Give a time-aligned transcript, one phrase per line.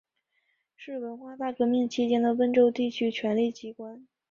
[0.75, 4.07] 是文化大革命期间的温州地区权力机关。